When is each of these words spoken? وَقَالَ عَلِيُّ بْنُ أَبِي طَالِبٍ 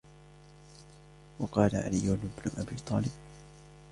وَقَالَ 1.39 1.75
عَلِيُّ 1.75 2.17
بْنُ 2.17 2.51
أَبِي 2.61 2.75
طَالِبٍ 2.87 3.11